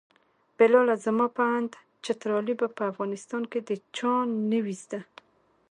[0.57, 1.71] بلاله زما په اند
[2.03, 4.13] چترالي به په افغانستان کې د چا
[4.49, 4.99] نه وي زده.